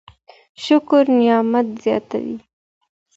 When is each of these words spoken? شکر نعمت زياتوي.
شکر 0.63 1.05
نعمت 1.19 1.67
زياتوي. 1.81 2.35